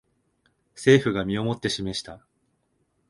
[0.73, 2.25] 政府が身をもって示した